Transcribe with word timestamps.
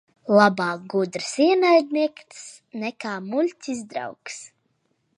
Labāk 0.35 0.87
gudrs 0.93 1.27
ienaidnieks 1.45 2.41
nekā 2.85 3.15
muļķis 3.31 3.89
draugs. 3.93 4.43